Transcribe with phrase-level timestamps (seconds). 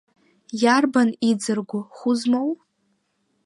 [0.61, 2.51] Иарбан иӡырго, хәы змоу?